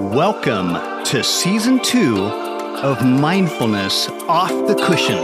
[0.00, 5.18] Welcome to season two of Mindfulness Off the Cushion.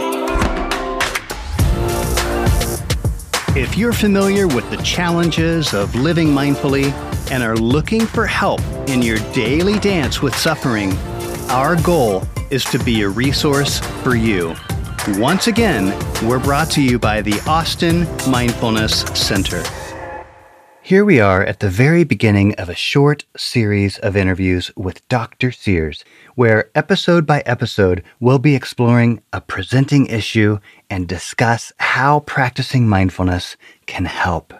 [3.57, 6.91] If you're familiar with the challenges of living mindfully
[7.31, 10.93] and are looking for help in your daily dance with suffering,
[11.49, 14.55] our goal is to be a resource for you.
[15.15, 15.87] Once again,
[16.25, 19.63] we're brought to you by the Austin Mindfulness Center.
[20.87, 25.51] Here we are at the very beginning of a short series of interviews with Dr.
[25.51, 26.05] Sears,
[26.35, 30.59] where episode by episode we'll be exploring a presenting issue
[30.89, 34.53] and discuss how practicing mindfulness can help.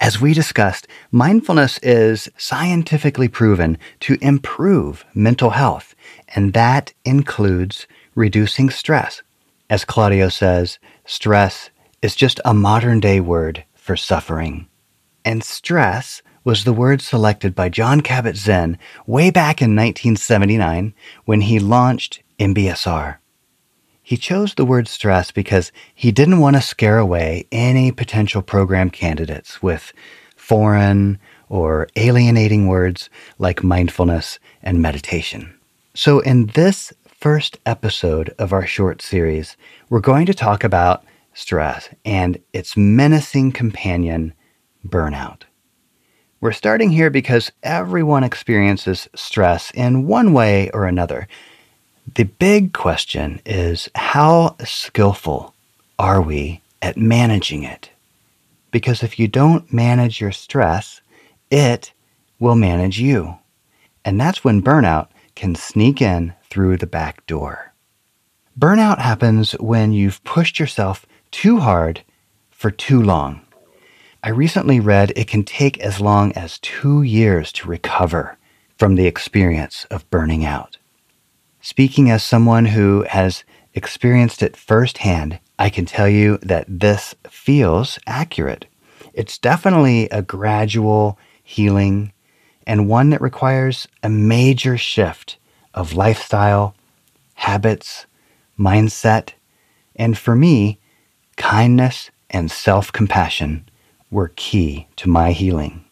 [0.00, 5.94] As we discussed, mindfulness is scientifically proven to improve mental health,
[6.28, 9.20] and that includes reducing stress.
[9.68, 11.68] As Claudio says, stress
[12.00, 14.69] is just a modern day word for suffering
[15.24, 21.58] and stress was the word selected by Jon Kabat-Zinn way back in 1979 when he
[21.58, 23.18] launched MBSR.
[24.02, 28.90] He chose the word stress because he didn't want to scare away any potential program
[28.90, 29.92] candidates with
[30.36, 35.54] foreign or alienating words like mindfulness and meditation.
[35.94, 39.56] So, in this first episode of our short series,
[39.90, 41.04] we're going to talk about
[41.34, 44.32] stress and its menacing companion,
[44.86, 45.42] burnout.
[46.40, 51.28] We're starting here because everyone experiences stress in one way or another.
[52.14, 55.54] The big question is how skillful
[55.98, 57.90] are we at managing it?
[58.70, 61.02] Because if you don't manage your stress,
[61.50, 61.92] it
[62.38, 63.38] will manage you.
[64.04, 67.72] And that's when burnout can sneak in through the back door.
[68.58, 72.02] Burnout happens when you've pushed yourself too hard
[72.50, 73.42] for too long.
[74.22, 78.36] I recently read it can take as long as two years to recover
[78.76, 80.76] from the experience of burning out.
[81.62, 87.98] Speaking as someone who has experienced it firsthand, I can tell you that this feels
[88.06, 88.66] accurate.
[89.14, 92.12] It's definitely a gradual healing
[92.66, 95.38] and one that requires a major shift
[95.72, 96.74] of lifestyle,
[97.36, 98.04] habits,
[98.58, 99.30] mindset,
[99.96, 100.78] and for me,
[101.36, 103.64] kindness and self compassion
[104.10, 105.84] were key to my healing.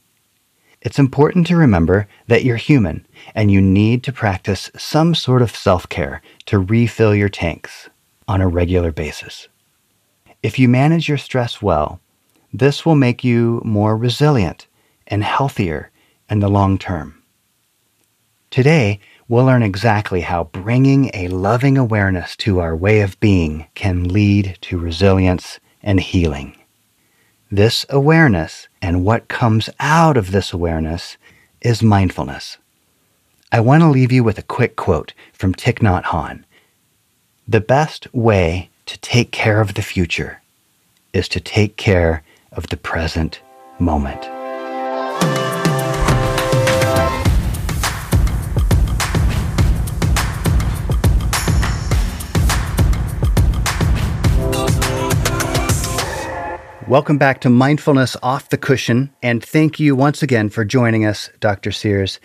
[0.81, 5.55] It's important to remember that you're human and you need to practice some sort of
[5.55, 7.89] self care to refill your tanks
[8.29, 9.49] on a regular basis.
[10.43, 12.01] If you manage your stress well,
[12.53, 14.67] this will make you more resilient
[15.07, 15.91] and healthier
[16.31, 17.23] in the long term.
[18.51, 24.09] Today, we'll learn exactly how bringing a loving awareness to our way of being can
[24.09, 26.58] lead to resilience and healing.
[27.51, 31.17] This awareness and what comes out of this awareness
[31.63, 32.59] is mindfulness.
[33.51, 36.45] I want to leave you with a quick quote from Thich Nhat Hanh.
[37.47, 40.43] The best way to take care of the future
[41.15, 42.23] is to take care
[42.53, 43.41] of the present
[43.79, 44.38] moment.
[56.89, 61.29] Welcome back to Mindfulness Off the Cushion, and thank you once again for joining us,
[61.39, 61.71] Dr.
[61.71, 62.19] Sears.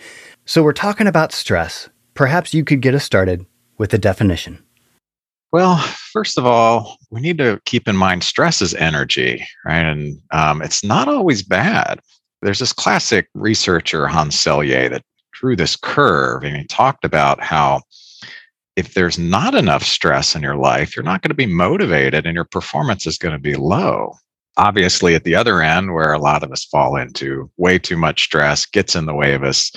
[0.46, 1.90] So, we're talking about stress.
[2.14, 3.44] Perhaps you could get us started
[3.76, 4.64] with a definition.
[5.52, 9.84] Well, first of all, we need to keep in mind stress is energy, right?
[9.84, 12.00] And um, it's not always bad.
[12.40, 15.04] There's this classic researcher, Hans Selye, that
[15.34, 17.82] drew this curve, and he talked about how
[18.76, 22.34] if there's not enough stress in your life, you're not going to be motivated and
[22.34, 24.14] your performance is going to be low
[24.56, 28.22] obviously at the other end where a lot of us fall into way too much
[28.22, 29.72] stress gets in the way of us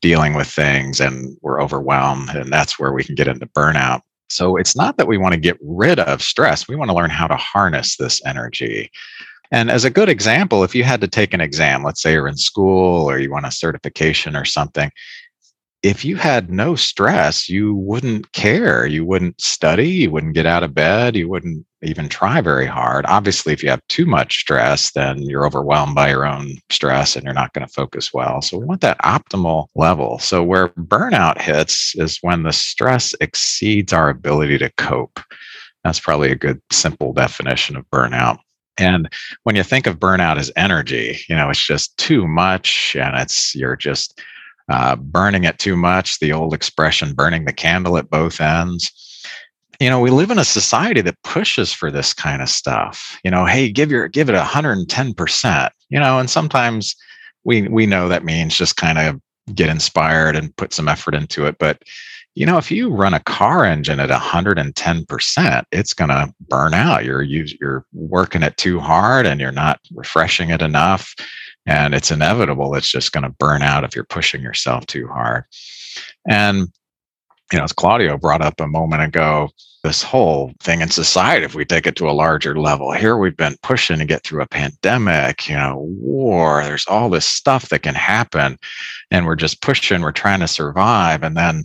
[0.00, 4.00] dealing with things and we're overwhelmed and that's where we can get into burnout.
[4.30, 7.10] So it's not that we want to get rid of stress we want to learn
[7.10, 8.90] how to harness this energy.
[9.50, 12.28] And as a good example if you had to take an exam let's say you're
[12.28, 14.90] in school or you want a certification or something
[15.84, 18.86] if you had no stress, you wouldn't care.
[18.86, 19.90] You wouldn't study.
[19.90, 21.14] You wouldn't get out of bed.
[21.14, 23.04] You wouldn't even try very hard.
[23.04, 27.24] Obviously, if you have too much stress, then you're overwhelmed by your own stress and
[27.24, 28.40] you're not going to focus well.
[28.40, 30.18] So, we want that optimal level.
[30.20, 35.20] So, where burnout hits is when the stress exceeds our ability to cope.
[35.84, 38.38] That's probably a good, simple definition of burnout.
[38.78, 43.14] And when you think of burnout as energy, you know, it's just too much and
[43.16, 44.18] it's, you're just,
[44.68, 48.92] uh, burning it too much, the old expression, burning the candle at both ends.
[49.80, 53.18] You know, we live in a society that pushes for this kind of stuff.
[53.24, 55.70] You know, hey, give your give it 110%.
[55.90, 56.94] You know, and sometimes
[57.44, 59.20] we we know that means just kind of
[59.54, 61.56] get inspired and put some effort into it.
[61.58, 61.82] But
[62.34, 67.04] you know, if you run a car engine at 110%, it's going to burn out.
[67.04, 71.14] You're you're working it too hard and you're not refreshing it enough
[71.66, 75.44] and it's inevitable it's just going to burn out if you're pushing yourself too hard.
[76.28, 76.68] And
[77.52, 79.50] you know, as Claudio brought up a moment ago,
[79.84, 83.36] this whole thing in society, if we take it to a larger level, here we've
[83.36, 87.82] been pushing to get through a pandemic, you know, war, there's all this stuff that
[87.82, 88.58] can happen.
[89.10, 91.22] And we're just pushing, we're trying to survive.
[91.22, 91.64] And then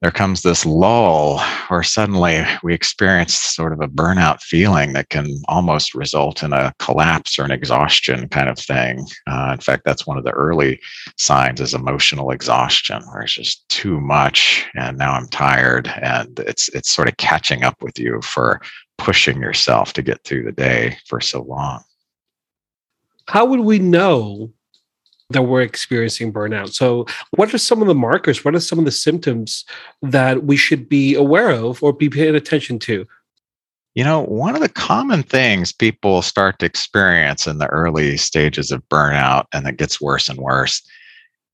[0.00, 5.42] there comes this lull where suddenly we experience sort of a burnout feeling that can
[5.46, 9.06] almost result in a collapse or an exhaustion kind of thing.
[9.26, 10.80] Uh, in fact, that's one of the early
[11.18, 16.68] signs is emotional exhaustion, where it's just too much, and now I'm tired, and it's
[16.70, 18.60] it's sort of catching up with you for
[18.96, 21.82] pushing yourself to get through the day for so long.
[23.28, 24.52] How would we know
[25.30, 26.72] that we're experiencing burnout.
[26.72, 27.06] So,
[27.36, 28.44] what are some of the markers?
[28.44, 29.64] What are some of the symptoms
[30.02, 33.06] that we should be aware of or be paying attention to?
[33.94, 38.70] You know, one of the common things people start to experience in the early stages
[38.70, 40.80] of burnout and that gets worse and worse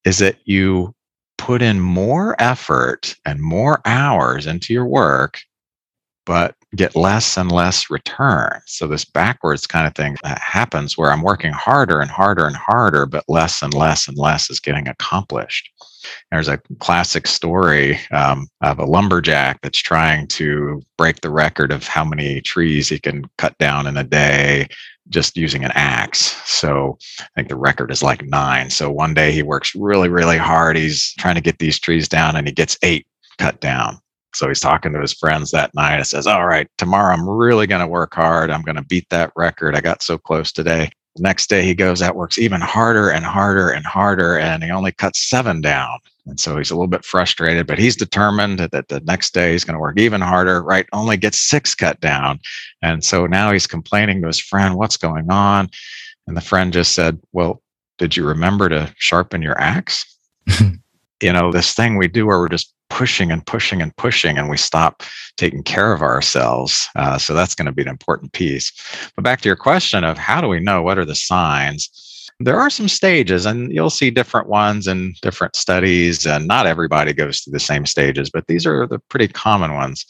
[0.05, 0.95] is that you
[1.39, 5.41] put in more effort and more hours into your work,
[6.27, 8.61] but get less and less return.
[8.67, 12.57] So this backwards kind of thing that happens where I'm working harder and harder and
[12.57, 15.71] harder, but less and less and less is getting accomplished.
[16.31, 21.87] There's a classic story um, of a lumberjack that's trying to break the record of
[21.87, 24.69] how many trees he can cut down in a day
[25.09, 26.37] just using an axe.
[26.47, 28.71] So I think the record is like nine.
[28.71, 30.77] So one day he works really, really hard.
[30.77, 33.07] He's trying to get these trees down and he gets eight
[33.39, 34.01] cut down.
[34.37, 37.67] So he's talking to his friends that night and says, All right, tomorrow I'm really
[37.67, 38.51] going to work hard.
[38.51, 39.75] I'm going to beat that record.
[39.75, 40.91] I got so close today.
[41.17, 44.71] The next day he goes out, works even harder and harder and harder, and he
[44.71, 45.99] only cuts seven down.
[46.27, 49.65] And so he's a little bit frustrated, but he's determined that the next day he's
[49.65, 50.87] going to work even harder, right?
[50.93, 52.39] Only gets six cut down.
[52.83, 55.71] And so now he's complaining to his friend, What's going on?
[56.27, 57.63] And the friend just said, Well,
[57.97, 60.05] did you remember to sharpen your axe?
[61.23, 64.49] you know, this thing we do where we're just pushing and pushing and pushing and
[64.49, 65.03] we stop
[65.37, 66.89] taking care of ourselves.
[66.97, 68.73] Uh, so that's going to be an important piece.
[69.15, 71.91] But back to your question of how do we know what are the signs?
[72.39, 77.13] There are some stages and you'll see different ones in different studies and not everybody
[77.13, 80.05] goes through the same stages but these are the pretty common ones.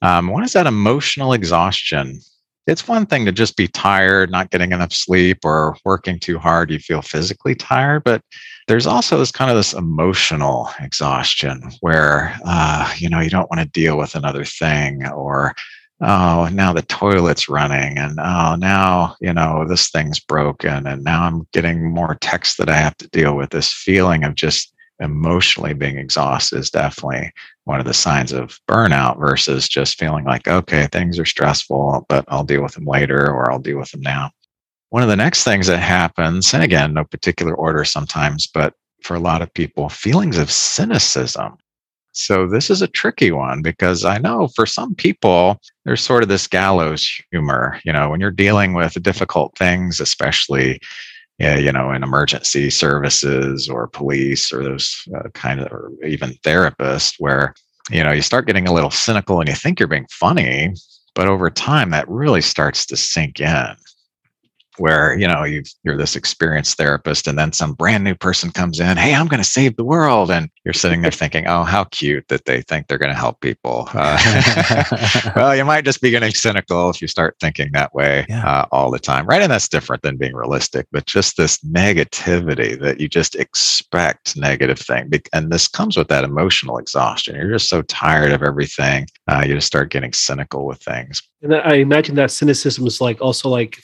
[0.00, 2.20] Um, one is that emotional exhaustion
[2.68, 6.70] it's one thing to just be tired, not getting enough sleep, or working too hard.
[6.70, 8.22] You feel physically tired, but
[8.66, 13.62] there's also this kind of this emotional exhaustion where uh, you know you don't want
[13.62, 15.54] to deal with another thing, or
[16.02, 21.24] oh now the toilet's running, and oh now you know this thing's broken, and now
[21.24, 23.48] I'm getting more texts that I have to deal with.
[23.48, 27.32] This feeling of just emotionally being exhausted is definitely
[27.64, 32.24] one of the signs of burnout versus just feeling like, okay, things are stressful, but
[32.28, 34.30] I'll deal with them later or I'll deal with them now.
[34.90, 39.14] One of the next things that happens, and again, no particular order sometimes, but for
[39.14, 41.56] a lot of people, feelings of cynicism.
[42.12, 46.28] So this is a tricky one because I know for some people, there's sort of
[46.28, 47.78] this gallows humor.
[47.84, 50.80] You know, when you're dealing with difficult things, especially
[51.38, 57.14] you know, in emergency services or police or those uh, kind of, or even therapists,
[57.18, 57.54] where,
[57.90, 60.72] you know, you start getting a little cynical and you think you're being funny,
[61.14, 63.76] but over time that really starts to sink in
[64.78, 68.80] where you know you are this experienced therapist and then some brand new person comes
[68.80, 71.84] in hey i'm going to save the world and you're sitting there thinking oh how
[71.84, 73.88] cute that they think they're going to help people.
[73.98, 74.84] Uh,
[75.36, 78.46] well you might just be getting cynical if you start thinking that way yeah.
[78.46, 79.26] uh, all the time.
[79.26, 84.36] Right and that's different than being realistic but just this negativity that you just expect
[84.36, 87.34] negative thing and this comes with that emotional exhaustion.
[87.34, 91.22] You're just so tired of everything uh, you just start getting cynical with things.
[91.42, 93.82] And I imagine that cynicism is like also like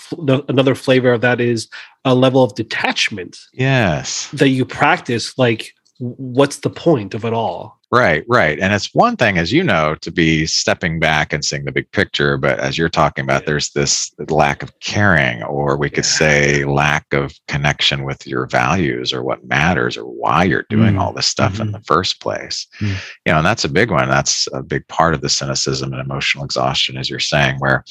[0.49, 1.69] another flavor of that is
[2.05, 3.39] a level of detachment.
[3.53, 4.29] Yes.
[4.33, 5.37] That you practice.
[5.39, 7.81] Like, what's the point of it all?
[7.93, 8.59] Right, right.
[8.59, 11.91] And it's one thing, as you know, to be stepping back and seeing the big
[11.93, 12.37] picture.
[12.37, 16.11] But as you're talking about, there's this lack of caring, or we could yeah.
[16.11, 21.01] say lack of connection with your values or what matters or why you're doing mm.
[21.01, 21.63] all this stuff mm-hmm.
[21.63, 22.67] in the first place.
[22.81, 22.97] Mm.
[23.27, 24.09] You know, and that's a big one.
[24.09, 27.85] That's a big part of the cynicism and emotional exhaustion, as you're saying, where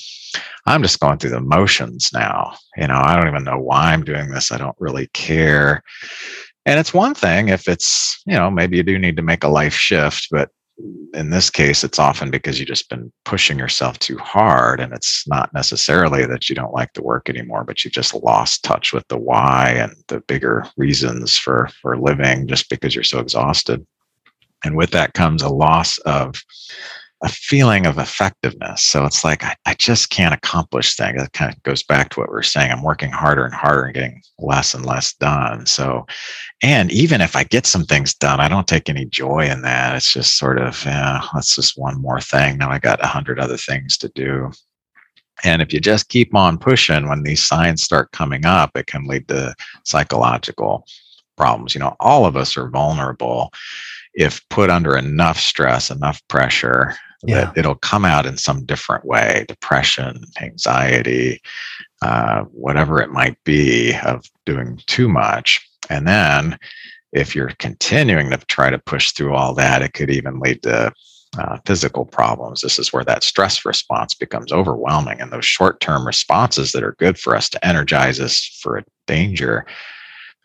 [0.66, 2.56] I'm just going through the motions now.
[2.78, 4.52] You know, I don't even know why I'm doing this.
[4.52, 5.84] I don't really care
[6.66, 9.50] and it's one thing if it's, you know, maybe you do need to make a
[9.50, 10.50] life shift, but
[11.14, 14.80] in this case, it's often because you've just been pushing yourself too hard.
[14.80, 18.64] And it's not necessarily that you don't like the work anymore, but you've just lost
[18.64, 23.20] touch with the why and the bigger reasons for, for living just because you're so
[23.20, 23.86] exhausted.
[24.66, 26.42] And with that comes a loss of
[27.24, 28.82] a feeling of effectiveness.
[28.82, 31.24] So it's like, I, I just can't accomplish things.
[31.24, 32.70] It kind of goes back to what we are saying.
[32.70, 35.66] I'm working harder and harder and getting less and less done.
[35.66, 36.06] So,
[36.62, 39.96] and even if I get some things done, I don't take any joy in that.
[39.96, 42.58] It's just sort of, yeah, that's just one more thing.
[42.58, 44.52] Now I got a hundred other things to do.
[45.46, 49.06] And if you just keep on pushing, when these signs start coming up, it can
[49.06, 50.86] lead to psychological
[51.38, 51.74] problems.
[51.74, 53.52] You know, all of us are vulnerable
[54.14, 57.52] if put under enough stress, enough pressure, yeah.
[57.56, 61.42] it'll come out in some different way depression, anxiety,
[62.02, 65.68] uh, whatever it might be of doing too much.
[65.90, 66.58] And then
[67.12, 70.92] if you're continuing to try to push through all that, it could even lead to
[71.38, 72.62] uh, physical problems.
[72.62, 75.20] This is where that stress response becomes overwhelming.
[75.20, 78.86] And those short term responses that are good for us to energize us for a
[79.08, 79.66] danger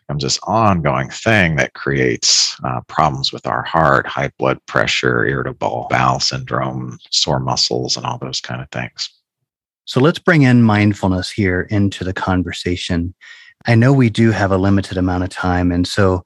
[0.09, 5.85] becomes this ongoing thing that creates uh, problems with our heart, high blood pressure, irritable
[5.91, 9.07] bowel syndrome, sore muscles, and all those kind of things.
[9.85, 13.13] So let's bring in mindfulness here into the conversation.
[13.67, 15.71] I know we do have a limited amount of time.
[15.71, 16.25] And so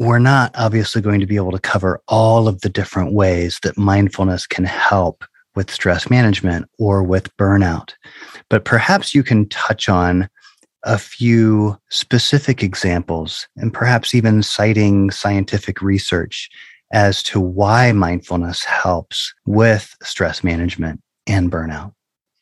[0.00, 3.78] we're not obviously going to be able to cover all of the different ways that
[3.78, 5.24] mindfulness can help
[5.54, 7.94] with stress management or with burnout.
[8.50, 10.28] But perhaps you can touch on
[10.84, 16.48] a few specific examples and perhaps even citing scientific research
[16.92, 21.92] as to why mindfulness helps with stress management and burnout?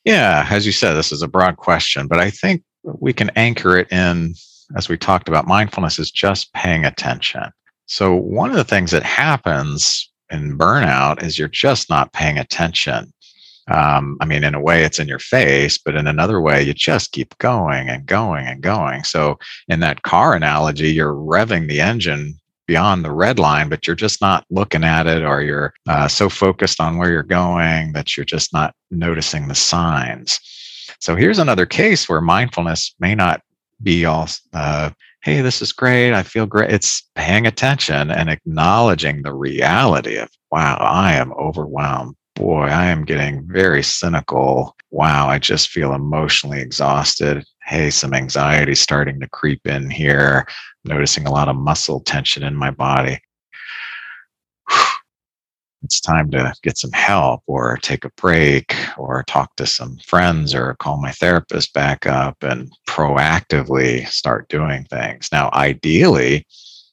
[0.05, 3.77] Yeah, as you said, this is a broad question, but I think we can anchor
[3.77, 4.35] it in,
[4.77, 7.45] as we talked about, mindfulness is just paying attention.
[7.87, 13.13] So, one of the things that happens in burnout is you're just not paying attention
[13.71, 16.75] um, I mean, in a way, it's in your face, but in another way, you
[16.75, 19.05] just keep going and going and going.
[19.05, 23.97] So, in that car analogy, you're revving the engine beyond the red line, but you're
[23.97, 28.17] just not looking at it, or you're uh, so focused on where you're going that
[28.17, 30.41] you're just not noticing the signs.
[30.99, 33.41] So, here's another case where mindfulness may not
[33.83, 34.91] be all, uh,
[35.23, 36.13] hey, this is great.
[36.13, 36.73] I feel great.
[36.73, 43.05] It's paying attention and acknowledging the reality of, wow, I am overwhelmed boy, I am
[43.05, 44.75] getting very cynical.
[44.91, 47.45] Wow, I just feel emotionally exhausted.
[47.67, 50.47] Hey, some anxiety starting to creep in here,
[50.85, 53.21] noticing a lot of muscle tension in my body.
[55.83, 60.55] It's time to get some help or take a break or talk to some friends
[60.55, 65.31] or call my therapist back up and proactively start doing things.
[65.33, 66.47] Now, ideally,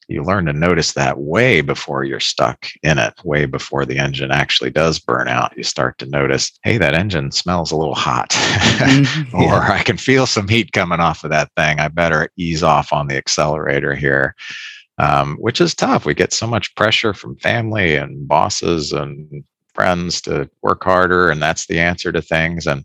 [0.08, 4.30] you learn to notice that way before you're stuck in it, way before the engine
[4.30, 5.56] actually does burn out.
[5.56, 9.36] You start to notice, hey, that engine smells a little hot, mm-hmm.
[9.36, 9.72] or yeah.
[9.72, 11.78] I can feel some heat coming off of that thing.
[11.78, 14.34] I better ease off on the accelerator here.
[15.00, 16.04] Um, which is tough.
[16.04, 21.40] We get so much pressure from family and bosses and friends to work harder, and
[21.40, 22.66] that's the answer to things.
[22.66, 22.84] And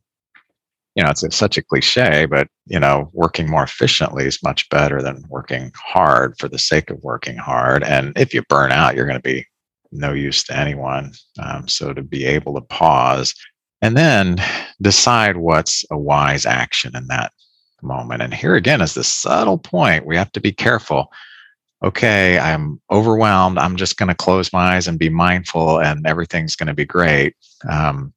[0.95, 4.69] you know, it's, it's such a cliche, but you know, working more efficiently is much
[4.69, 7.83] better than working hard for the sake of working hard.
[7.83, 9.45] And if you burn out, you're going to be
[9.91, 11.11] no use to anyone.
[11.39, 13.33] Um, so to be able to pause
[13.81, 14.37] and then
[14.81, 17.31] decide what's a wise action in that
[17.81, 18.21] moment.
[18.21, 20.05] And here again is the subtle point.
[20.05, 21.11] We have to be careful.
[21.83, 23.57] Okay, I'm overwhelmed.
[23.57, 26.85] I'm just going to close my eyes and be mindful, and everything's going to be
[26.85, 27.35] great.
[27.69, 28.13] Um,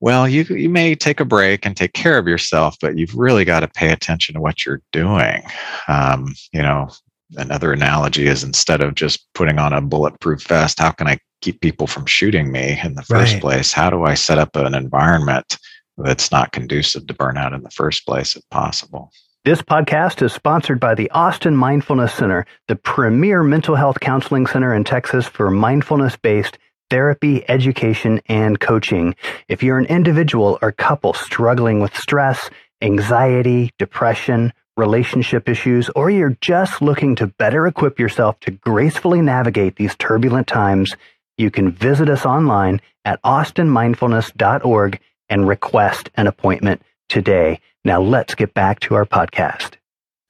[0.00, 3.44] well, you, you may take a break and take care of yourself, but you've really
[3.44, 5.42] got to pay attention to what you're doing.
[5.88, 6.88] Um, you know,
[7.36, 11.60] another analogy is instead of just putting on a bulletproof vest, how can I keep
[11.60, 13.42] people from shooting me in the first right.
[13.42, 13.72] place?
[13.72, 15.58] How do I set up an environment
[15.98, 19.12] that's not conducive to burnout in the first place, if possible?
[19.44, 24.74] This podcast is sponsored by the Austin Mindfulness Center, the premier mental health counseling center
[24.74, 26.58] in Texas for mindfulness based
[26.90, 29.14] therapy, education, and coaching.
[29.48, 32.50] If you're an individual or couple struggling with stress,
[32.82, 39.76] anxiety, depression, relationship issues, or you're just looking to better equip yourself to gracefully navigate
[39.76, 40.94] these turbulent times,
[41.38, 47.60] you can visit us online at austinmindfulness.org and request an appointment today.
[47.84, 49.74] Now let's get back to our podcast.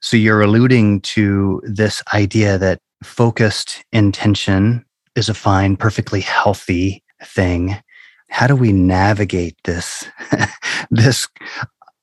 [0.02, 4.84] So you're alluding to this idea that focused intention
[5.16, 7.76] is a fine, perfectly healthy thing.
[8.28, 10.04] How do we navigate this
[10.90, 11.28] this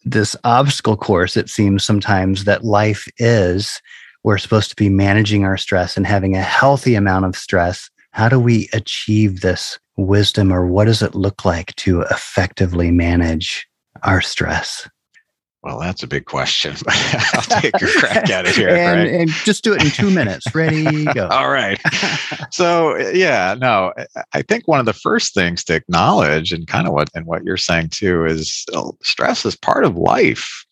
[0.03, 3.81] this obstacle course it seems sometimes that life is
[4.23, 8.27] we're supposed to be managing our stress and having a healthy amount of stress how
[8.27, 13.67] do we achieve this wisdom or what does it look like to effectively manage
[14.01, 14.89] our stress?
[15.67, 16.95] Well, that's a big question, but
[17.33, 18.69] I'll take a crack at it here.
[18.69, 19.13] and, right?
[19.19, 20.45] and just do it in two minutes.
[20.55, 21.27] Ready, go.
[21.31, 21.77] All right.
[22.51, 23.91] So yeah, no,
[24.31, 27.43] I think one of the first things to acknowledge and kind of what and what
[27.43, 30.65] you're saying too is uh, stress is part of life.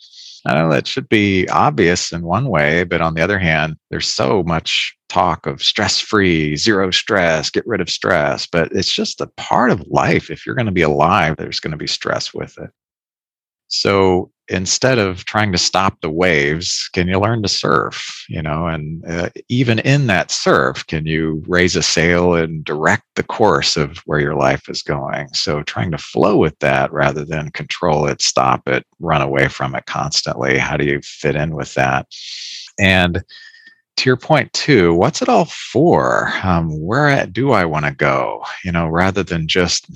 [0.46, 4.08] I know that should be obvious in one way, but on the other hand, there's
[4.08, 9.20] so much talk of stress free, zero stress, get rid of stress, but it's just
[9.20, 10.32] a part of life.
[10.32, 12.70] If you're going to be alive, there's going to be stress with it.
[13.68, 18.26] So instead of trying to stop the waves, can you learn to surf?
[18.30, 23.04] You know, and uh, even in that surf, can you raise a sail and direct
[23.16, 25.30] the course of where your life is going?
[25.34, 29.74] So trying to flow with that rather than control it, stop it, run away from
[29.76, 30.58] it constantly.
[30.58, 32.08] How do you fit in with that?
[32.80, 33.24] And
[33.98, 36.32] to your point too, what's it all for?
[36.44, 38.44] Um, where do I want to go?
[38.64, 39.90] You know, rather than just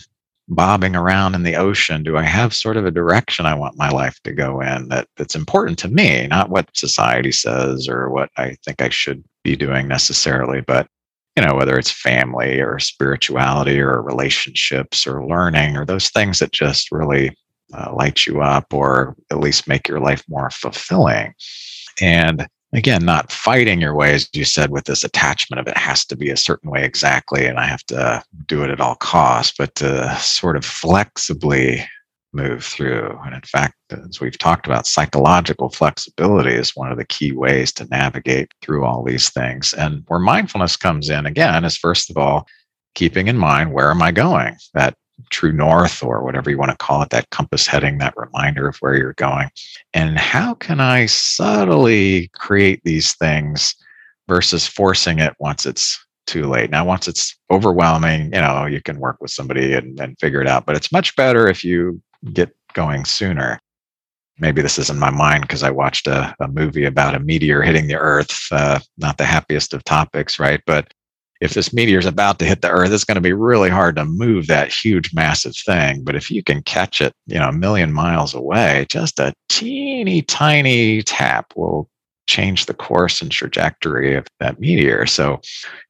[0.50, 3.89] bobbing around in the ocean do i have sort of a direction i want my
[3.89, 8.29] life to go in that that's important to me not what society says or what
[8.38, 10.88] i think i should be doing necessarily but
[11.36, 16.51] you know whether it's family or spirituality or relationships or learning or those things that
[16.51, 17.34] just really
[17.74, 21.34] uh, light you up or at least make your life more fulfilling.
[22.01, 26.06] And again not fighting your way as you said with this attachment of it has
[26.06, 29.54] to be a certain way exactly and i have to do it at all costs
[29.58, 31.84] but to sort of flexibly
[32.34, 33.18] move through.
[33.26, 37.72] And in fact as we've talked about psychological flexibility is one of the key ways
[37.74, 39.74] to navigate through all these things.
[39.74, 42.48] And where mindfulness comes in again is first of all
[42.96, 44.56] keeping in mind where am i going?
[44.74, 44.96] That
[45.30, 48.78] true north or whatever you want to call it, that compass heading, that reminder of
[48.78, 49.50] where you're going.
[49.94, 53.76] And how can I subtly create these things
[54.28, 56.70] versus forcing it once it's too late?
[56.70, 60.48] Now, once it's overwhelming, you know, you can work with somebody and, and figure it
[60.48, 62.02] out, but it's much better if you
[62.34, 63.60] get going sooner.
[64.42, 67.62] Maybe this is in my mind because I watched a, a, movie about a meteor
[67.62, 68.48] hitting the earth.
[68.52, 70.62] Uh, not the happiest of topics, right?
[70.66, 70.94] But
[71.41, 73.96] if this meteor is about to hit the earth it's going to be really hard
[73.96, 76.04] to move that huge massive thing.
[76.04, 80.21] But if you can catch it you know a million miles away just a teeny
[80.21, 81.89] tiny tap will
[82.28, 85.08] change the course and trajectory of that meteor.
[85.08, 85.41] So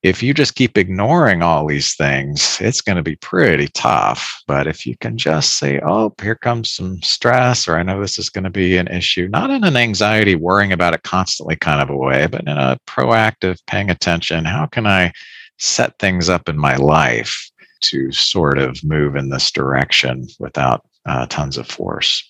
[0.03, 4.41] if you just keep ignoring all these things it's going to be pretty tough.
[4.47, 8.17] But if you can just say oh here comes some stress or i know this
[8.17, 11.81] is going to be an issue not in an anxiety worrying about it constantly kind
[11.81, 15.12] of a way but in a proactive paying attention how can i
[15.60, 21.26] set things up in my life to sort of move in this direction without uh,
[21.28, 22.26] tons of force.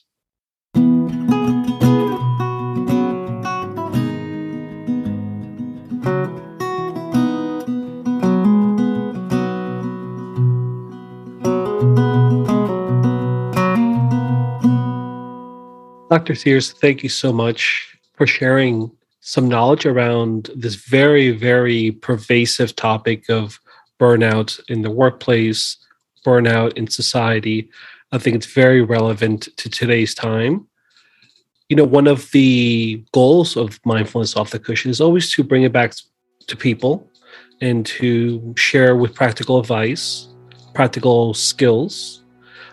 [16.10, 16.34] Dr.
[16.34, 18.92] Sears, thank you so much for sharing
[19.30, 23.60] some knowledge around this very, very pervasive topic of
[24.00, 25.78] burnout in the workplace,
[26.26, 27.70] burnout in society.
[28.12, 30.68] I think it's very relevant to today's time.
[31.70, 35.62] You know, one of the goals of mindfulness off the cushion is always to bring
[35.62, 35.94] it back
[36.48, 37.08] to people
[37.62, 40.28] and to share with practical advice,
[40.74, 42.24] practical skills.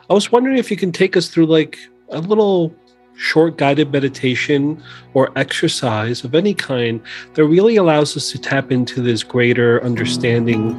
[0.08, 2.74] I was wondering if you can take us through like a little
[3.16, 4.82] short guided meditation
[5.14, 7.00] or exercise of any kind
[7.34, 10.74] that really allows us to tap into this greater understanding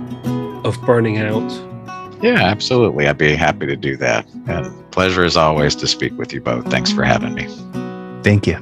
[0.64, 1.52] of burning out?
[2.22, 3.08] Yeah, absolutely.
[3.08, 4.26] I'd be happy to do that.
[4.48, 6.66] And pleasure as always to speak with you both.
[6.70, 7.48] Thanks for having me.
[8.24, 8.58] Thank you.